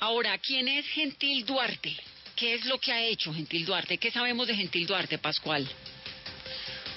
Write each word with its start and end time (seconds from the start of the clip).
Ahora, 0.00 0.38
¿quién 0.38 0.66
es 0.66 0.86
Gentil 0.88 1.44
Duarte? 1.44 1.94
¿Qué 2.34 2.54
es 2.54 2.64
lo 2.64 2.78
que 2.78 2.90
ha 2.90 3.02
hecho 3.02 3.34
Gentil 3.34 3.66
Duarte? 3.66 3.98
¿Qué 3.98 4.10
sabemos 4.10 4.48
de 4.48 4.56
Gentil 4.56 4.86
Duarte, 4.86 5.18
Pascual? 5.18 5.68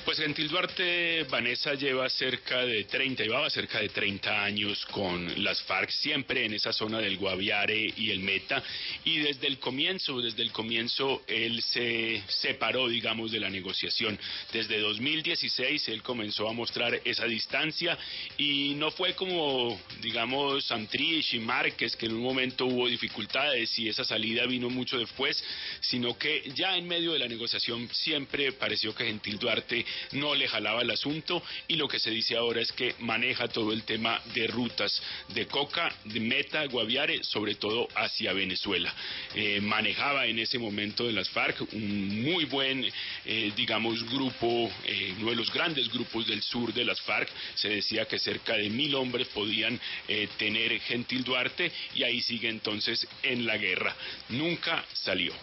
Pues 0.05 0.17
Gentil 0.17 0.49
Duarte, 0.49 1.23
Vanessa 1.29 1.75
lleva 1.75 2.09
cerca 2.09 2.65
de 2.65 2.83
30, 2.83 3.23
llevaba 3.23 3.49
cerca 3.49 3.79
de 3.79 3.87
30 3.87 4.43
años 4.43 4.85
con 4.87 5.41
las 5.41 5.61
FARC, 5.63 5.89
siempre 5.91 6.43
en 6.43 6.53
esa 6.53 6.73
zona 6.73 6.99
del 6.99 7.15
Guaviare 7.15 7.93
y 7.95 8.11
el 8.11 8.19
Meta, 8.19 8.61
y 9.05 9.19
desde 9.19 9.47
el 9.47 9.59
comienzo, 9.59 10.19
desde 10.19 10.41
el 10.41 10.51
comienzo 10.51 11.23
él 11.25 11.61
se 11.61 12.21
separó, 12.27 12.89
digamos, 12.89 13.31
de 13.31 13.39
la 13.39 13.49
negociación. 13.49 14.19
Desde 14.51 14.77
2016 14.81 15.87
él 15.87 16.03
comenzó 16.03 16.49
a 16.49 16.53
mostrar 16.53 16.99
esa 17.05 17.23
distancia 17.23 17.97
y 18.37 18.73
no 18.75 18.91
fue 18.91 19.15
como, 19.15 19.79
digamos, 20.01 20.65
Santrich 20.65 21.33
y 21.35 21.39
Márquez, 21.39 21.95
que 21.95 22.07
en 22.07 22.15
un 22.15 22.23
momento 22.23 22.65
hubo 22.65 22.89
dificultades 22.89 23.79
y 23.79 23.87
esa 23.87 24.03
salida 24.03 24.45
vino 24.47 24.69
mucho 24.69 24.97
después, 24.97 25.41
sino 25.79 26.17
que 26.17 26.51
ya 26.55 26.75
en 26.75 26.89
medio 26.89 27.13
de 27.13 27.19
la 27.19 27.27
negociación 27.29 27.87
siempre 27.93 28.51
pareció 28.51 28.93
que 28.93 29.05
Gentil 29.05 29.39
Duarte 29.39 29.85
no 30.11 30.35
le 30.35 30.47
jalaba 30.47 30.81
el 30.81 30.91
asunto 30.91 31.43
y 31.67 31.75
lo 31.75 31.87
que 31.87 31.99
se 31.99 32.11
dice 32.11 32.35
ahora 32.35 32.61
es 32.61 32.71
que 32.71 32.95
maneja 32.99 33.47
todo 33.47 33.73
el 33.73 33.83
tema 33.83 34.21
de 34.33 34.47
rutas 34.47 35.01
de 35.29 35.47
coca, 35.47 35.93
de 36.05 36.19
meta, 36.19 36.65
guaviare, 36.65 37.23
sobre 37.23 37.55
todo 37.55 37.87
hacia 37.95 38.33
Venezuela. 38.33 38.93
Eh, 39.35 39.59
manejaba 39.61 40.25
en 40.25 40.39
ese 40.39 40.59
momento 40.59 41.05
de 41.05 41.13
las 41.13 41.29
FARC 41.29 41.73
un 41.73 42.23
muy 42.23 42.45
buen, 42.45 42.85
eh, 43.25 43.51
digamos, 43.55 44.03
grupo, 44.09 44.71
eh, 44.85 45.13
uno 45.19 45.31
de 45.31 45.35
los 45.35 45.51
grandes 45.51 45.89
grupos 45.89 46.27
del 46.27 46.41
sur 46.41 46.73
de 46.73 46.85
las 46.85 47.01
FARC. 47.01 47.29
Se 47.55 47.69
decía 47.69 48.05
que 48.05 48.19
cerca 48.19 48.55
de 48.55 48.69
mil 48.69 48.95
hombres 48.95 49.27
podían 49.29 49.79
tener 50.37 50.79
Gentil 50.81 51.23
Duarte 51.23 51.71
y 51.95 52.03
ahí 52.03 52.21
sigue 52.21 52.49
entonces 52.49 53.07
en 53.23 53.45
la 53.45 53.57
guerra. 53.57 53.95
Nunca 54.29 54.83
salió. 54.93 55.33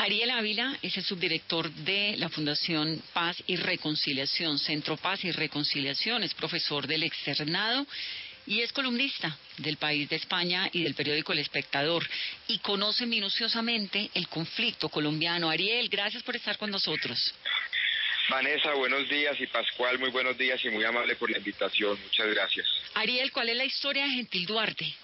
Ariel 0.00 0.30
Ávila 0.30 0.78
es 0.80 0.96
el 0.96 1.04
subdirector 1.04 1.70
de 1.70 2.14
la 2.16 2.30
Fundación 2.30 3.02
Paz 3.12 3.36
y 3.46 3.56
Reconciliación, 3.56 4.58
Centro 4.58 4.96
Paz 4.96 5.26
y 5.26 5.30
Reconciliación, 5.30 6.22
es 6.22 6.32
profesor 6.32 6.86
del 6.86 7.02
externado 7.02 7.86
y 8.46 8.62
es 8.62 8.72
columnista 8.72 9.36
del 9.58 9.76
País 9.76 10.08
de 10.08 10.16
España 10.16 10.70
y 10.72 10.84
del 10.84 10.94
periódico 10.94 11.34
El 11.34 11.40
Espectador 11.40 12.02
y 12.48 12.60
conoce 12.60 13.04
minuciosamente 13.04 14.10
el 14.14 14.26
conflicto 14.28 14.88
colombiano. 14.88 15.50
Ariel, 15.50 15.90
gracias 15.90 16.22
por 16.22 16.34
estar 16.34 16.56
con 16.56 16.70
nosotros. 16.70 17.34
Vanessa, 18.30 18.72
buenos 18.72 19.06
días 19.06 19.38
y 19.38 19.46
Pascual, 19.48 19.98
muy 19.98 20.08
buenos 20.08 20.38
días 20.38 20.64
y 20.64 20.70
muy 20.70 20.82
amable 20.82 21.14
por 21.16 21.30
la 21.30 21.36
invitación. 21.36 22.00
Muchas 22.02 22.26
gracias. 22.28 22.66
Ariel, 22.94 23.30
¿cuál 23.30 23.50
es 23.50 23.56
la 23.58 23.66
historia 23.66 24.04
de 24.04 24.12
Gentil 24.12 24.46
Duarte? 24.46 24.94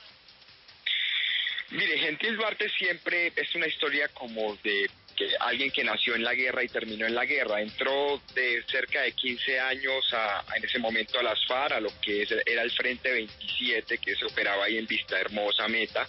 Mire, 1.70 1.98
Gentil 1.98 2.36
Duarte 2.36 2.68
siempre 2.68 3.32
es 3.34 3.54
una 3.54 3.66
historia 3.66 4.08
como 4.08 4.56
de 4.62 4.88
que 5.16 5.28
alguien 5.40 5.70
que 5.70 5.82
nació 5.82 6.14
en 6.14 6.22
la 6.22 6.34
guerra 6.34 6.62
y 6.62 6.68
terminó 6.68 7.06
en 7.06 7.14
la 7.14 7.24
guerra. 7.24 7.60
Entró 7.60 8.20
de 8.34 8.62
cerca 8.70 9.02
de 9.02 9.12
15 9.12 9.58
años 9.58 10.12
a, 10.12 10.44
en 10.54 10.64
ese 10.64 10.78
momento 10.78 11.18
a 11.18 11.22
las 11.22 11.44
FARC, 11.46 11.72
a 11.72 11.80
lo 11.80 11.88
que 12.00 12.26
era 12.44 12.62
el 12.62 12.70
Frente 12.70 13.10
27, 13.10 13.98
que 13.98 14.14
se 14.14 14.26
operaba 14.26 14.66
ahí 14.66 14.78
en 14.78 14.86
Vista 14.86 15.18
Hermosa, 15.18 15.66
Meta, 15.66 16.06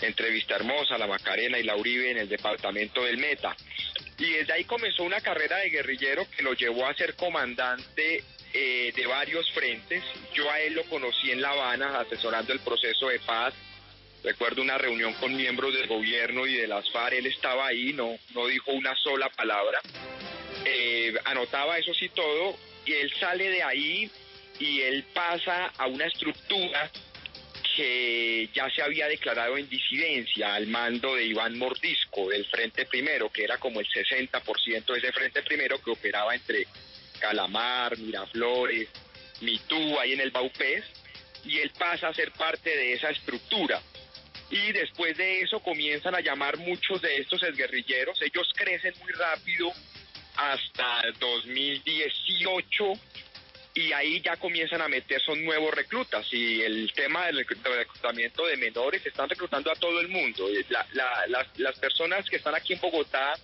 entre 0.00 0.30
Vista 0.30 0.54
Hermosa, 0.54 0.96
La 0.96 1.06
Macarena 1.06 1.58
y 1.58 1.64
La 1.64 1.76
Uribe 1.76 2.12
en 2.12 2.18
el 2.18 2.28
departamento 2.28 3.04
del 3.04 3.18
Meta. 3.18 3.54
Y 4.18 4.30
desde 4.30 4.52
ahí 4.54 4.64
comenzó 4.64 5.02
una 5.02 5.20
carrera 5.20 5.58
de 5.58 5.68
guerrillero 5.68 6.26
que 6.30 6.42
lo 6.42 6.54
llevó 6.54 6.86
a 6.86 6.94
ser 6.94 7.16
comandante 7.16 8.24
eh, 8.54 8.92
de 8.94 9.06
varios 9.06 9.50
frentes. 9.52 10.02
Yo 10.32 10.50
a 10.50 10.60
él 10.60 10.74
lo 10.74 10.84
conocí 10.84 11.32
en 11.32 11.42
La 11.42 11.50
Habana 11.50 11.98
asesorando 11.98 12.54
el 12.54 12.60
proceso 12.60 13.08
de 13.08 13.18
paz 13.20 13.52
Recuerdo 14.26 14.60
una 14.60 14.76
reunión 14.76 15.14
con 15.14 15.36
miembros 15.36 15.72
del 15.72 15.86
gobierno 15.86 16.48
y 16.48 16.54
de 16.54 16.66
las 16.66 16.90
FARC, 16.90 17.14
él 17.14 17.26
estaba 17.26 17.68
ahí, 17.68 17.92
no, 17.92 18.18
no 18.34 18.48
dijo 18.48 18.72
una 18.72 18.92
sola 18.96 19.28
palabra, 19.28 19.80
eh, 20.64 21.14
anotaba 21.26 21.78
eso 21.78 21.94
sí 21.94 22.08
todo, 22.08 22.56
y 22.84 22.94
él 22.94 23.12
sale 23.20 23.48
de 23.48 23.62
ahí 23.62 24.10
y 24.58 24.80
él 24.80 25.04
pasa 25.14 25.66
a 25.78 25.86
una 25.86 26.06
estructura 26.06 26.90
que 27.76 28.50
ya 28.52 28.68
se 28.68 28.82
había 28.82 29.06
declarado 29.06 29.56
en 29.58 29.68
disidencia 29.68 30.56
al 30.56 30.66
mando 30.66 31.14
de 31.14 31.26
Iván 31.26 31.56
Mordisco 31.56 32.28
del 32.28 32.46
Frente 32.46 32.84
Primero, 32.84 33.30
que 33.30 33.44
era 33.44 33.58
como 33.58 33.78
el 33.78 33.86
60% 33.86 34.86
de 34.86 34.98
ese 34.98 35.12
Frente 35.12 35.44
Primero 35.44 35.80
que 35.80 35.92
operaba 35.92 36.34
entre 36.34 36.66
Calamar, 37.20 37.96
Miraflores, 37.98 38.88
Mitú, 39.42 40.00
ahí 40.00 40.14
en 40.14 40.20
el 40.20 40.32
Baupés, 40.32 40.84
y 41.44 41.58
él 41.58 41.70
pasa 41.78 42.08
a 42.08 42.14
ser 42.14 42.32
parte 42.32 42.70
de 42.70 42.94
esa 42.94 43.10
estructura 43.10 43.80
y 44.50 44.72
después 44.72 45.16
de 45.16 45.40
eso 45.40 45.60
comienzan 45.60 46.14
a 46.14 46.20
llamar 46.20 46.56
muchos 46.58 47.02
de 47.02 47.16
estos 47.16 47.42
exguerrilleros, 47.42 48.20
ellos 48.22 48.52
crecen 48.54 48.94
muy 49.00 49.12
rápido 49.12 49.72
hasta 50.36 51.02
2018 51.18 52.92
y 53.74 53.92
ahí 53.92 54.20
ya 54.22 54.36
comienzan 54.36 54.80
a 54.80 54.88
meter 54.88 55.20
son 55.20 55.44
nuevos 55.44 55.74
reclutas 55.74 56.26
y 56.32 56.62
el 56.62 56.92
tema 56.94 57.26
del 57.26 57.44
reclutamiento 57.46 58.46
de 58.46 58.56
menores 58.56 59.04
están 59.04 59.28
reclutando 59.28 59.70
a 59.70 59.74
todo 59.74 60.00
el 60.00 60.08
mundo. 60.08 60.48
las, 60.68 61.78
personas 61.78 62.28
que 62.30 62.36
están 62.36 62.54
aquí 62.54 62.72
en 62.72 62.80
Bogotá 62.80 63.34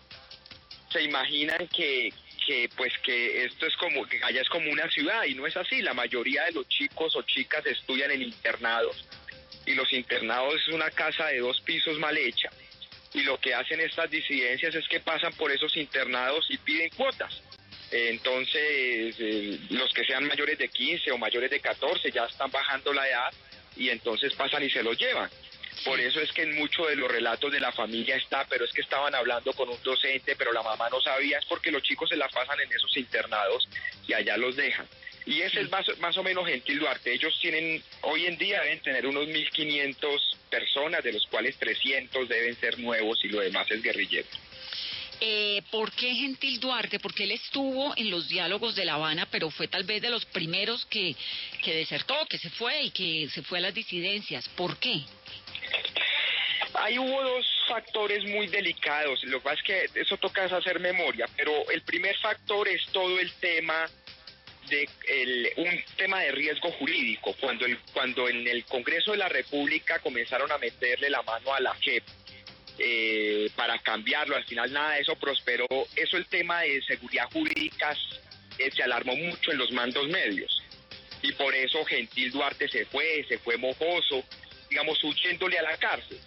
se 0.90 1.02
imaginan 1.02 1.68
que, 1.68 2.12
que 2.46 2.68
pues 2.76 2.96
que 2.98 3.44
esto 3.44 3.66
es 3.66 3.76
como 3.76 4.06
que 4.06 4.22
allá 4.22 4.40
es 4.40 4.48
como 4.48 4.70
una 4.70 4.88
ciudad 4.88 5.24
y 5.24 5.34
no 5.34 5.46
es 5.46 5.56
así. 5.56 5.82
La 5.82 5.92
mayoría 5.92 6.44
de 6.44 6.52
los 6.52 6.68
chicos 6.68 7.14
o 7.16 7.22
chicas 7.22 7.66
estudian 7.66 8.10
en 8.10 8.22
internados 8.22 9.04
y 9.66 9.74
los 9.74 9.92
internados 9.92 10.54
es 10.54 10.68
una 10.68 10.90
casa 10.90 11.26
de 11.26 11.40
dos 11.40 11.60
pisos 11.60 11.98
mal 11.98 12.16
hecha. 12.16 12.50
Y 13.14 13.22
lo 13.22 13.38
que 13.38 13.54
hacen 13.54 13.80
estas 13.80 14.10
disidencias 14.10 14.74
es 14.74 14.88
que 14.88 15.00
pasan 15.00 15.32
por 15.34 15.50
esos 15.52 15.76
internados 15.76 16.46
y 16.48 16.56
piden 16.58 16.90
cuotas. 16.90 17.42
Entonces, 17.90 19.14
eh, 19.18 19.58
los 19.70 19.92
que 19.92 20.04
sean 20.04 20.26
mayores 20.26 20.58
de 20.58 20.68
15 20.68 21.12
o 21.12 21.18
mayores 21.18 21.50
de 21.50 21.60
14 21.60 22.10
ya 22.10 22.24
están 22.24 22.50
bajando 22.50 22.92
la 22.92 23.06
edad 23.06 23.32
y 23.76 23.90
entonces 23.90 24.32
pasan 24.34 24.62
y 24.62 24.70
se 24.70 24.82
los 24.82 24.98
llevan. 24.98 25.28
Por 25.84 25.98
eso 26.00 26.20
es 26.20 26.32
que 26.32 26.42
en 26.42 26.54
muchos 26.54 26.88
de 26.88 26.96
los 26.96 27.10
relatos 27.10 27.50
de 27.50 27.60
la 27.60 27.72
familia 27.72 28.16
está, 28.16 28.46
pero 28.48 28.64
es 28.64 28.72
que 28.72 28.82
estaban 28.82 29.14
hablando 29.14 29.52
con 29.52 29.68
un 29.68 29.82
docente, 29.82 30.36
pero 30.36 30.52
la 30.52 30.62
mamá 30.62 30.88
no 30.90 31.00
sabía, 31.00 31.38
es 31.38 31.44
porque 31.46 31.70
los 31.70 31.82
chicos 31.82 32.08
se 32.08 32.16
la 32.16 32.28
pasan 32.28 32.58
en 32.60 32.72
esos 32.72 32.96
internados 32.96 33.68
y 34.06 34.14
allá 34.14 34.36
los 34.36 34.54
dejan. 34.56 34.86
Y 35.26 35.40
ese 35.42 35.60
es 35.60 35.70
más, 35.70 35.86
más 35.98 36.16
o 36.16 36.22
menos 36.22 36.46
Gentil 36.46 36.78
Duarte. 36.80 37.12
Ellos 37.12 37.38
tienen, 37.40 37.82
hoy 38.02 38.26
en 38.26 38.36
día 38.38 38.60
deben 38.62 38.80
tener 38.80 39.06
unos 39.06 39.26
1.500 39.28 40.20
personas, 40.50 41.04
de 41.04 41.12
los 41.12 41.26
cuales 41.26 41.56
300 41.58 42.28
deben 42.28 42.56
ser 42.56 42.78
nuevos 42.78 43.24
y 43.24 43.28
lo 43.28 43.40
demás 43.40 43.70
es 43.70 43.82
guerrillero. 43.82 44.28
Eh, 45.20 45.62
¿Por 45.70 45.92
qué 45.92 46.14
Gentil 46.16 46.58
Duarte? 46.58 46.98
Porque 46.98 47.22
él 47.22 47.30
estuvo 47.30 47.94
en 47.96 48.10
los 48.10 48.28
diálogos 48.28 48.74
de 48.74 48.84
La 48.84 48.94
Habana, 48.94 49.28
pero 49.30 49.50
fue 49.50 49.68
tal 49.68 49.84
vez 49.84 50.02
de 50.02 50.10
los 50.10 50.24
primeros 50.24 50.84
que, 50.86 51.14
que 51.62 51.74
desertó, 51.74 52.26
que 52.28 52.38
se 52.38 52.50
fue 52.50 52.82
y 52.82 52.90
que 52.90 53.28
se 53.32 53.42
fue 53.42 53.58
a 53.58 53.60
las 53.60 53.74
disidencias. 53.74 54.48
¿Por 54.48 54.78
qué? 54.78 55.02
Ahí 56.74 56.98
hubo 56.98 57.22
dos 57.22 57.46
factores 57.68 58.24
muy 58.24 58.48
delicados. 58.48 59.22
Lo 59.24 59.38
que 59.38 59.44
pasa 59.44 59.60
es 59.60 59.62
que 59.62 60.00
eso 60.00 60.16
toca 60.16 60.44
hacer 60.44 60.80
memoria, 60.80 61.28
pero 61.36 61.70
el 61.70 61.82
primer 61.82 62.16
factor 62.18 62.66
es 62.66 62.84
todo 62.86 63.20
el 63.20 63.30
tema 63.34 63.88
de 64.68 65.52
un 65.56 65.84
tema 65.96 66.20
de 66.20 66.32
riesgo 66.32 66.70
jurídico. 66.72 67.34
Cuando, 67.40 67.66
el, 67.66 67.78
cuando 67.92 68.28
en 68.28 68.46
el 68.46 68.64
Congreso 68.64 69.12
de 69.12 69.18
la 69.18 69.28
República 69.28 69.98
comenzaron 69.98 70.50
a 70.50 70.58
meterle 70.58 71.10
la 71.10 71.22
mano 71.22 71.54
a 71.54 71.60
la 71.60 71.74
JEP 71.74 72.04
eh, 72.78 73.50
para 73.54 73.78
cambiarlo, 73.78 74.36
al 74.36 74.44
final 74.44 74.72
nada 74.72 74.94
de 74.94 75.00
eso 75.00 75.16
prosperó. 75.16 75.66
Eso 75.96 76.16
el 76.16 76.26
tema 76.26 76.62
de 76.62 76.82
seguridad 76.82 77.30
jurídica 77.32 77.96
eh, 78.58 78.70
se 78.74 78.82
alarmó 78.82 79.16
mucho 79.16 79.52
en 79.52 79.58
los 79.58 79.70
mandos 79.72 80.08
medios. 80.08 80.62
Y 81.22 81.32
por 81.32 81.54
eso 81.54 81.84
Gentil 81.84 82.32
Duarte 82.32 82.68
se 82.68 82.84
fue, 82.86 83.24
se 83.28 83.38
fue 83.38 83.56
mojoso, 83.56 84.24
digamos, 84.68 85.02
huyéndole 85.04 85.58
a 85.58 85.62
la 85.62 85.76
cárcel. 85.76 86.18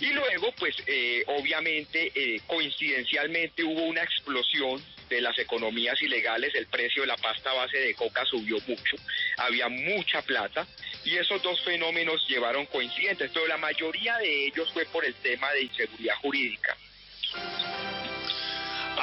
Y 0.00 0.12
luego, 0.12 0.52
pues, 0.52 0.76
eh, 0.86 1.24
obviamente, 1.26 2.12
coincidencialmente 2.46 3.64
hubo 3.64 3.82
una 3.82 4.02
explosión 4.02 4.80
de 5.08 5.20
las 5.20 5.38
economías 5.38 6.00
ilegales, 6.02 6.54
el 6.54 6.66
precio 6.66 7.02
de 7.02 7.08
la 7.08 7.16
pasta 7.16 7.52
base 7.52 7.78
de 7.78 7.94
coca 7.94 8.24
subió 8.24 8.58
mucho, 8.66 8.96
había 9.36 9.68
mucha 9.68 10.22
plata 10.22 10.66
y 11.04 11.16
esos 11.16 11.42
dos 11.42 11.60
fenómenos 11.62 12.26
llevaron 12.28 12.66
coincidentes, 12.66 13.30
pero 13.32 13.46
la 13.46 13.56
mayoría 13.56 14.18
de 14.18 14.46
ellos 14.46 14.70
fue 14.72 14.84
por 14.86 15.04
el 15.04 15.14
tema 15.14 15.50
de 15.52 15.62
inseguridad 15.62 16.16
jurídica. 16.16 16.76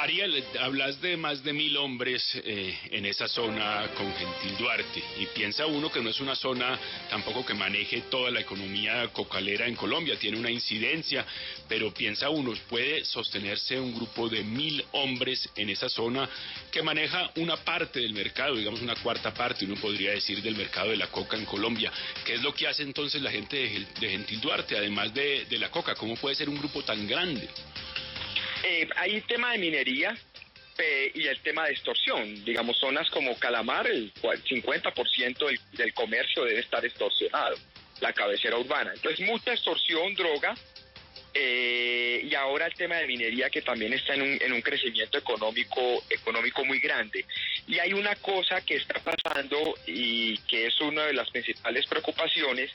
Ariel, 0.06 0.44
hablas 0.60 1.00
de 1.00 1.16
más 1.16 1.42
de 1.42 1.52
mil 1.52 1.76
hombres 1.76 2.22
eh, 2.44 2.78
en 2.92 3.06
esa 3.06 3.26
zona 3.26 3.88
con 3.96 4.06
Gentil 4.14 4.56
Duarte 4.56 5.02
y 5.18 5.26
piensa 5.26 5.66
uno 5.66 5.90
que 5.90 6.00
no 6.00 6.10
es 6.10 6.20
una 6.20 6.36
zona 6.36 6.78
tampoco 7.10 7.44
que 7.44 7.54
maneje 7.54 8.02
toda 8.02 8.30
la 8.30 8.38
economía 8.38 9.08
cocalera 9.08 9.66
en 9.66 9.74
Colombia, 9.74 10.16
tiene 10.16 10.38
una 10.38 10.48
incidencia, 10.48 11.26
pero 11.68 11.92
piensa 11.92 12.30
uno, 12.30 12.52
puede 12.68 13.04
sostenerse 13.04 13.80
un 13.80 13.96
grupo 13.96 14.28
de 14.28 14.44
mil 14.44 14.84
hombres 14.92 15.50
en 15.56 15.70
esa 15.70 15.88
zona 15.88 16.30
que 16.70 16.82
maneja 16.82 17.32
una 17.38 17.56
parte 17.56 17.98
del 17.98 18.14
mercado, 18.14 18.54
digamos 18.54 18.82
una 18.82 18.94
cuarta 18.94 19.34
parte, 19.34 19.64
uno 19.64 19.74
podría 19.74 20.12
decir, 20.12 20.40
del 20.40 20.54
mercado 20.54 20.90
de 20.90 20.98
la 20.98 21.08
coca 21.08 21.36
en 21.36 21.46
Colombia. 21.46 21.90
¿Qué 22.24 22.34
es 22.34 22.42
lo 22.42 22.54
que 22.54 22.68
hace 22.68 22.84
entonces 22.84 23.20
la 23.22 23.32
gente 23.32 23.84
de, 23.98 24.08
Gentil 24.08 24.40
Duarte, 24.40 24.78
además 24.78 25.12
de, 25.12 25.46
de 25.46 25.58
la 25.58 25.68
coca? 25.68 25.96
¿Cómo 25.96 26.14
puede 26.14 26.36
ser 26.36 26.48
un 26.48 26.58
grupo 26.58 26.84
tan 26.84 27.08
grande? 27.08 27.48
Eh, 28.68 28.88
hay 28.96 29.20
tema 29.22 29.52
de 29.52 29.58
minería 29.58 30.16
y 31.14 31.26
el 31.26 31.40
tema 31.40 31.64
de 31.66 31.72
extorsión. 31.72 32.44
Digamos, 32.44 32.78
zonas 32.78 33.08
como 33.10 33.38
Calamar, 33.38 33.86
el 33.86 34.12
50% 34.12 35.46
del, 35.46 35.60
del 35.72 35.94
comercio 35.94 36.44
debe 36.44 36.60
estar 36.60 36.84
extorsionado, 36.84 37.56
la 38.00 38.12
cabecera 38.12 38.58
urbana. 38.58 38.92
Entonces, 38.94 39.24
mucha 39.26 39.52
extorsión, 39.52 40.14
droga, 40.14 40.54
eh, 41.38 42.22
y 42.24 42.34
ahora 42.34 42.64
el 42.64 42.72
tema 42.72 42.96
de 42.96 43.06
minería 43.06 43.50
que 43.50 43.60
también 43.60 43.92
está 43.92 44.14
en 44.14 44.22
un, 44.22 44.38
en 44.40 44.52
un 44.54 44.62
crecimiento 44.62 45.18
económico, 45.18 46.02
económico 46.08 46.64
muy 46.64 46.78
grande. 46.78 47.26
Y 47.66 47.78
hay 47.78 47.92
una 47.92 48.14
cosa 48.16 48.62
que 48.62 48.76
está 48.76 48.98
pasando 49.00 49.74
y 49.86 50.38
que 50.38 50.66
es 50.66 50.80
una 50.80 51.04
de 51.04 51.12
las 51.12 51.28
principales 51.28 51.86
preocupaciones 51.86 52.70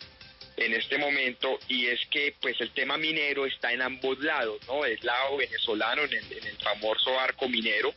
en 0.58 0.74
este 0.74 0.98
momento 0.98 1.60
y 1.68 1.88
es 1.88 2.00
que 2.10 2.36
pues 2.42 2.60
el 2.62 2.72
tema 2.72 2.98
minero 2.98 3.46
está 3.46 3.72
en 3.72 3.82
ambos 3.82 4.20
lados, 4.20 4.60
¿no? 4.68 4.84
Del 4.84 5.00
lado 5.02 5.38
venezolano 5.38 6.04
en 6.04 6.14
el, 6.14 6.32
en 6.34 6.48
el 6.48 6.58
famoso 6.58 7.20
arco 7.20 7.48
minero 7.48 7.94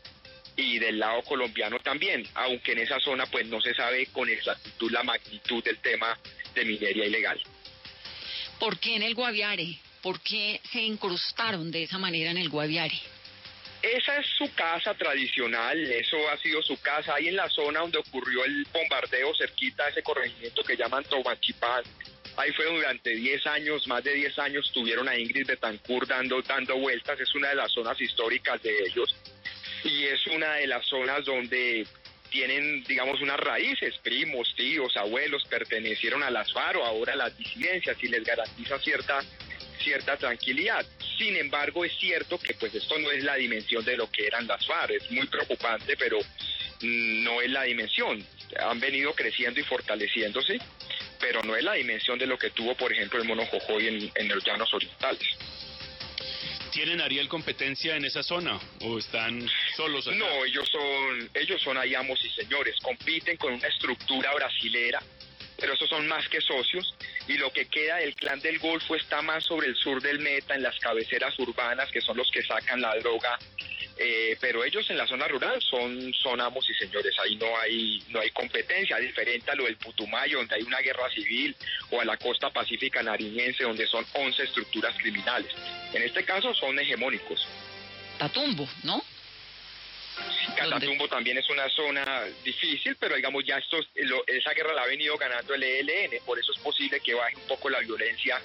y 0.56 0.78
del 0.78 0.98
lado 0.98 1.22
colombiano 1.22 1.78
también, 1.80 2.26
aunque 2.34 2.72
en 2.72 2.78
esa 2.78 3.00
zona 3.00 3.26
pues 3.26 3.46
no 3.46 3.60
se 3.60 3.74
sabe 3.74 4.06
con 4.06 4.28
exactitud 4.28 4.90
la 4.90 5.02
magnitud 5.02 5.62
del 5.64 5.78
tema 5.78 6.18
de 6.54 6.64
minería 6.64 7.06
ilegal. 7.06 7.40
¿Por 8.58 8.78
qué 8.78 8.96
en 8.96 9.02
el 9.02 9.14
Guaviare? 9.14 9.78
¿Por 10.00 10.20
qué 10.20 10.60
se 10.70 10.80
incrustaron 10.80 11.70
de 11.70 11.82
esa 11.84 11.98
manera 11.98 12.30
en 12.30 12.38
el 12.38 12.48
Guaviare? 12.48 13.00
Esa 13.82 14.16
es 14.16 14.26
su 14.38 14.50
casa 14.54 14.94
tradicional, 14.94 15.78
eso 15.78 16.16
ha 16.30 16.38
sido 16.38 16.62
su 16.62 16.80
casa, 16.80 17.14
ahí 17.16 17.28
en 17.28 17.36
la 17.36 17.50
zona 17.50 17.80
donde 17.80 17.98
ocurrió 17.98 18.42
el 18.44 18.66
bombardeo 18.72 19.34
cerquita 19.34 19.84
de 19.84 19.90
ese 19.90 20.02
corregimiento 20.02 20.62
que 20.62 20.76
llaman 20.76 21.04
Tobanchipán, 21.04 21.84
Ahí 22.36 22.52
fue 22.52 22.64
durante 22.66 23.10
10 23.10 23.46
años, 23.46 23.86
más 23.86 24.02
de 24.02 24.12
10 24.12 24.38
años, 24.40 24.70
tuvieron 24.72 25.08
a 25.08 25.16
Ingrid 25.16 25.46
Betancourt 25.46 26.08
dando, 26.08 26.42
dando 26.42 26.76
vueltas. 26.76 27.20
Es 27.20 27.34
una 27.34 27.50
de 27.50 27.54
las 27.54 27.72
zonas 27.72 28.00
históricas 28.00 28.60
de 28.62 28.76
ellos 28.86 29.14
y 29.84 30.04
es 30.04 30.26
una 30.28 30.54
de 30.54 30.66
las 30.66 30.84
zonas 30.86 31.24
donde 31.24 31.86
tienen, 32.30 32.82
digamos, 32.84 33.20
unas 33.20 33.38
raíces, 33.38 33.94
primos, 34.02 34.52
tíos, 34.56 34.96
abuelos, 34.96 35.44
pertenecieron 35.44 36.22
a 36.24 36.30
las 36.30 36.52
FARO, 36.52 36.84
ahora 36.84 37.14
las 37.14 37.36
disidencias 37.38 37.96
y 38.02 38.08
les 38.08 38.24
garantiza 38.24 38.78
cierta, 38.80 39.20
cierta 39.78 40.16
tranquilidad. 40.16 40.84
Sin 41.16 41.36
embargo, 41.36 41.84
es 41.84 41.92
cierto 41.96 42.38
que 42.38 42.54
pues 42.54 42.74
esto 42.74 42.98
no 42.98 43.12
es 43.12 43.22
la 43.22 43.36
dimensión 43.36 43.84
de 43.84 43.96
lo 43.96 44.10
que 44.10 44.26
eran 44.26 44.48
las 44.48 44.66
FARO, 44.66 44.94
es 44.94 45.08
muy 45.12 45.26
preocupante, 45.28 45.96
pero 45.96 46.18
no 46.82 47.40
es 47.40 47.50
la 47.50 47.62
dimensión. 47.62 48.26
Han 48.58 48.80
venido 48.80 49.12
creciendo 49.14 49.60
y 49.60 49.64
fortaleciéndose 49.64 50.58
pero 51.24 51.42
no 51.42 51.56
es 51.56 51.64
la 51.64 51.72
dimensión 51.72 52.18
de 52.18 52.26
lo 52.26 52.38
que 52.38 52.50
tuvo, 52.50 52.74
por 52.74 52.92
ejemplo, 52.92 53.18
el 53.18 53.26
mono 53.26 53.46
Jojoy 53.46 53.88
en, 53.88 54.12
en 54.14 54.28
los 54.28 54.44
llanos 54.44 54.72
orientales. 54.74 55.26
¿Tienen 56.70 57.00
Ariel 57.00 57.28
competencia 57.28 57.96
en 57.96 58.04
esa 58.04 58.22
zona 58.22 58.60
o 58.82 58.98
están 58.98 59.48
solos? 59.74 60.06
No, 60.08 60.44
ellos 60.44 60.68
son, 60.68 61.30
ellos 61.32 61.62
son 61.62 61.78
ahí 61.78 61.94
amos 61.94 62.22
y 62.22 62.28
señores, 62.28 62.76
compiten 62.82 63.38
con 63.38 63.54
una 63.54 63.68
estructura 63.68 64.34
brasilera, 64.34 65.02
pero 65.58 65.72
esos 65.72 65.88
son 65.88 66.06
más 66.08 66.28
que 66.28 66.42
socios 66.42 66.94
y 67.26 67.38
lo 67.38 67.50
que 67.50 67.64
queda 67.68 67.96
del 67.96 68.14
clan 68.14 68.40
del 68.40 68.58
Golfo 68.58 68.94
está 68.94 69.22
más 69.22 69.44
sobre 69.44 69.68
el 69.68 69.76
sur 69.76 70.02
del 70.02 70.18
Meta, 70.18 70.54
en 70.54 70.62
las 70.62 70.78
cabeceras 70.78 71.38
urbanas, 71.38 71.90
que 71.90 72.02
son 72.02 72.18
los 72.18 72.30
que 72.30 72.42
sacan 72.42 72.82
la 72.82 72.94
droga 72.96 73.38
eh, 73.96 74.36
pero 74.40 74.64
ellos 74.64 74.88
en 74.90 74.96
la 74.96 75.06
zona 75.06 75.28
rural 75.28 75.60
son, 75.62 76.12
son 76.14 76.40
amos 76.40 76.68
y 76.68 76.74
señores, 76.74 77.14
ahí 77.22 77.36
no 77.36 77.56
hay, 77.58 78.02
no 78.08 78.20
hay 78.20 78.30
competencia, 78.30 78.96
diferente 78.98 79.50
a 79.50 79.54
lo 79.54 79.64
del 79.64 79.76
Putumayo, 79.76 80.38
donde 80.38 80.56
hay 80.56 80.62
una 80.62 80.80
guerra 80.80 81.08
civil, 81.10 81.54
o 81.90 82.00
a 82.00 82.04
la 82.04 82.16
costa 82.16 82.50
pacífica 82.50 83.02
nariñense, 83.02 83.64
donde 83.64 83.86
son 83.86 84.04
11 84.14 84.42
estructuras 84.42 84.96
criminales. 84.98 85.52
En 85.92 86.02
este 86.02 86.24
caso 86.24 86.52
son 86.54 86.78
hegemónicos. 86.78 87.46
Tatumbo, 88.18 88.68
¿no? 88.82 89.02
Catatumbo 90.56 91.08
también 91.08 91.38
es 91.38 91.48
una 91.50 91.68
zona 91.68 92.22
difícil, 92.44 92.96
pero 92.96 93.16
digamos 93.16 93.44
ya 93.44 93.58
esto, 93.58 93.78
esa 94.26 94.52
guerra 94.52 94.74
la 94.74 94.82
ha 94.82 94.86
venido 94.86 95.16
ganando 95.16 95.54
el 95.54 95.62
ELN, 95.62 96.20
por 96.24 96.38
eso 96.38 96.52
es 96.52 96.58
posible 96.58 97.00
que 97.00 97.14
baje 97.14 97.36
un 97.36 97.48
poco 97.48 97.68
la 97.68 97.80
violencia 97.80 98.40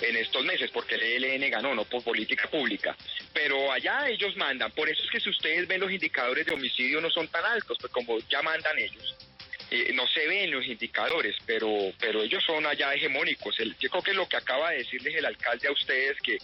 en 0.00 0.16
estos 0.16 0.44
meses, 0.44 0.70
porque 0.70 0.94
el 0.94 1.24
ELN 1.24 1.50
ganó, 1.50 1.74
no 1.74 1.84
por 1.84 2.02
política 2.02 2.48
pública. 2.48 2.96
Pero 3.32 3.72
allá 3.72 4.08
ellos 4.08 4.36
mandan, 4.36 4.70
por 4.72 4.88
eso 4.88 5.02
es 5.02 5.10
que 5.10 5.20
si 5.20 5.30
ustedes 5.30 5.66
ven 5.66 5.80
los 5.80 5.90
indicadores 5.90 6.46
de 6.46 6.54
homicidio 6.54 7.00
no 7.00 7.10
son 7.10 7.28
tan 7.28 7.44
altos, 7.44 7.76
pues 7.80 7.92
como 7.92 8.18
ya 8.28 8.42
mandan 8.42 8.78
ellos. 8.78 9.16
Eh, 9.70 9.92
no 9.92 10.06
se 10.06 10.26
ven 10.26 10.50
los 10.50 10.64
indicadores, 10.66 11.36
pero, 11.44 11.92
pero 12.00 12.22
ellos 12.22 12.42
son 12.44 12.66
allá 12.66 12.94
hegemónicos. 12.94 13.58
El, 13.60 13.76
yo 13.78 13.90
creo 13.90 14.02
que 14.02 14.14
lo 14.14 14.28
que 14.28 14.36
acaba 14.36 14.70
de 14.70 14.78
decirles 14.78 15.14
el 15.14 15.26
alcalde 15.26 15.68
a 15.68 15.72
ustedes 15.72 16.16
que 16.22 16.38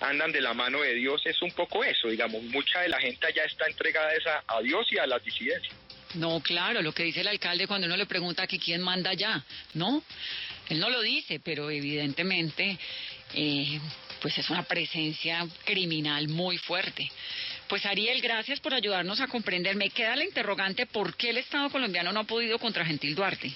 andan 0.00 0.30
de 0.30 0.40
la 0.40 0.54
mano 0.54 0.82
de 0.82 0.94
Dios 0.94 1.20
es 1.24 1.42
un 1.42 1.50
poco 1.50 1.82
eso, 1.82 2.08
digamos, 2.08 2.42
mucha 2.44 2.80
de 2.82 2.88
la 2.88 3.00
gente 3.00 3.26
allá 3.26 3.42
está 3.44 3.66
entregada 3.66 4.12
esa, 4.12 4.44
a 4.46 4.60
Dios 4.62 4.86
y 4.92 4.98
a 4.98 5.06
las 5.06 5.24
disidencias. 5.24 5.74
No, 6.14 6.40
claro, 6.40 6.80
lo 6.80 6.92
que 6.92 7.02
dice 7.02 7.20
el 7.20 7.28
alcalde 7.28 7.66
cuando 7.66 7.86
uno 7.86 7.96
le 7.96 8.06
pregunta 8.06 8.46
que 8.46 8.58
quién 8.58 8.80
manda 8.80 9.10
allá, 9.10 9.44
¿no? 9.74 10.02
Él 10.68 10.80
no 10.80 10.90
lo 10.90 11.00
dice, 11.00 11.40
pero 11.40 11.70
evidentemente 11.70 12.78
eh, 13.34 13.80
pues 14.20 14.36
es 14.38 14.50
una 14.50 14.64
presencia 14.64 15.46
criminal 15.64 16.28
muy 16.28 16.58
fuerte. 16.58 17.10
Pues 17.68 17.84
Ariel, 17.86 18.20
gracias 18.20 18.60
por 18.60 18.74
ayudarnos 18.74 19.20
a 19.20 19.28
comprender. 19.28 19.76
Me 19.76 19.90
queda 19.90 20.16
la 20.16 20.24
interrogante 20.24 20.86
por 20.86 21.16
qué 21.16 21.30
el 21.30 21.38
Estado 21.38 21.70
colombiano 21.70 22.12
no 22.12 22.20
ha 22.20 22.24
podido 22.24 22.58
contra 22.58 22.84
Gentil 22.84 23.14
Duarte. 23.14 23.52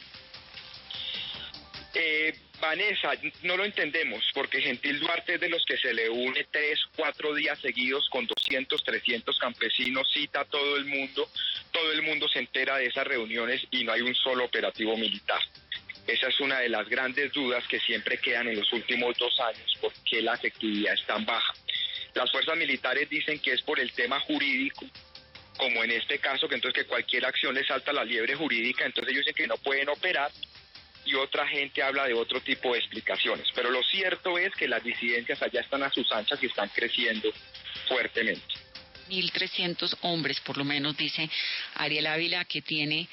Eh, 1.94 2.35
Vanessa, 2.61 3.11
no 3.43 3.56
lo 3.56 3.64
entendemos, 3.64 4.25
porque 4.32 4.61
Gentil 4.61 5.00
Duarte 5.00 5.35
es 5.35 5.41
de 5.41 5.49
los 5.49 5.64
que 5.64 5.76
se 5.76 5.93
le 5.93 6.09
une 6.09 6.47
tres, 6.50 6.79
cuatro 6.94 7.35
días 7.35 7.59
seguidos 7.59 8.09
con 8.09 8.26
200, 8.26 8.82
300 8.85 9.38
campesinos, 9.38 10.09
cita 10.12 10.43
a 10.43 10.44
todo 10.44 10.76
el 10.76 10.85
mundo, 10.85 11.29
todo 11.73 11.93
el 11.93 12.03
mundo 12.03 12.29
se 12.29 12.38
entera 12.38 12.76
de 12.76 12.87
esas 12.87 13.06
reuniones 13.06 13.67
y 13.70 13.82
no 13.85 13.93
hay 13.93 14.03
un 14.03 14.14
solo 14.14 14.44
operativo 14.44 14.97
militar. 14.97 15.41
Esa 16.06 16.28
es 16.28 16.40
una 16.40 16.58
de 16.58 16.69
las 16.69 16.88
grandes 16.88 17.32
dudas 17.32 17.64
que 17.69 17.78
siempre 17.81 18.19
quedan 18.19 18.49
en 18.49 18.56
los 18.56 18.72
últimos 18.72 19.16
dos 19.19 19.38
años, 19.40 19.76
por 19.81 19.93
qué 20.04 20.20
la 20.20 20.34
efectividad 20.34 20.94
es 20.94 21.06
tan 21.06 21.25
baja. 21.25 21.54
Las 22.14 22.31
fuerzas 22.31 22.56
militares 22.56 23.08
dicen 23.08 23.38
que 23.38 23.52
es 23.52 23.62
por 23.62 23.78
el 23.78 23.93
tema 23.93 24.20
jurídico, 24.20 24.84
como 25.56 25.84
en 25.84 25.93
este 25.93 26.19
caso, 26.19 26.49
que 26.49 26.56
entonces 26.56 26.82
que 26.82 26.88
cualquier 26.88 27.25
acción 27.25 27.54
le 27.54 27.64
salta 27.64 27.93
la 27.93 28.04
liebre 28.04 28.34
jurídica, 28.34 28.84
entonces 28.84 29.12
ellos 29.12 29.25
dicen 29.26 29.34
que 29.34 29.46
no 29.46 29.56
pueden 29.58 29.88
operar 29.88 30.31
y 31.04 31.14
otra 31.14 31.46
gente 31.46 31.82
habla 31.82 32.06
de 32.06 32.14
otro 32.14 32.40
tipo 32.40 32.72
de 32.72 32.78
explicaciones. 32.78 33.46
Pero 33.54 33.70
lo 33.70 33.82
cierto 33.82 34.38
es 34.38 34.52
que 34.54 34.69
las 34.69 34.82
disidencias 34.82 35.43
allá 35.43 35.60
están 35.60 35.82
a 35.82 35.90
sus 35.90 36.10
anchas 36.12 36.43
y 36.43 36.46
están 36.46 36.68
creciendo 36.68 37.32
fuertemente. 37.88 38.54
1.300 39.09 39.99
hombres, 40.02 40.40
por 40.40 40.56
lo 40.56 40.64
menos, 40.64 40.97
dice 40.97 41.28
Ariel 41.75 42.06
Ávila, 42.06 42.44
que 42.44 42.62
tiene 42.62 43.09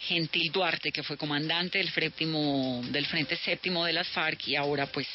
Gentil 0.00 0.50
Duarte, 0.50 0.92
que 0.92 1.02
fue 1.02 1.16
comandante 1.16 1.78
del, 1.78 1.92
del 2.92 3.06
Frente 3.06 3.36
Séptimo 3.36 3.84
de 3.84 3.92
las 3.92 4.08
FARC 4.08 4.48
y 4.48 4.56
ahora 4.56 4.86
pues 4.86 5.06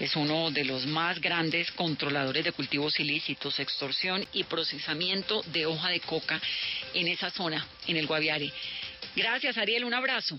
es 0.00 0.16
uno 0.16 0.50
de 0.50 0.64
los 0.64 0.86
más 0.86 1.20
grandes 1.20 1.70
controladores 1.72 2.44
de 2.44 2.52
cultivos 2.52 2.98
ilícitos, 2.98 3.58
extorsión 3.60 4.26
y 4.32 4.44
procesamiento 4.44 5.42
de 5.46 5.66
hoja 5.66 5.88
de 5.88 6.00
coca 6.00 6.40
en 6.92 7.08
esa 7.08 7.30
zona, 7.30 7.66
en 7.86 7.96
el 7.96 8.06
Guaviare. 8.06 8.52
Gracias, 9.14 9.56
Ariel, 9.56 9.84
un 9.84 9.94
abrazo. 9.94 10.38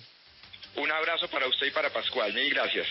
Un 0.76 0.92
abrazo 0.92 1.30
para 1.30 1.48
usted 1.48 1.68
y 1.68 1.72
para 1.72 1.90
Pascual, 1.90 2.34
mil 2.34 2.54
gracias. 2.54 2.88